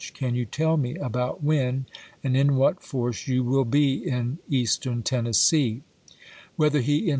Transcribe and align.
Yo 0.01 0.05
bST 0.07 0.13
Can 0.15 0.33
you 0.33 0.45
tell 0.45 0.77
me 0.77 0.95
about 0.95 1.43
when 1.43 1.85
and 2.23 2.35
in 2.35 2.55
what 2.55 2.81
force 2.81 3.27
you 3.27 3.43
i86?.^V.^r. 3.43 3.51
will 3.51 3.65
be 3.65 3.93
in 4.03 4.39
Eastern 4.49 5.03
Tennessee 5.03 5.83
1" 6.55 6.55
Whether 6.55 6.79
he 6.81 6.97
in 6.97 7.05
p.' 7.05 7.09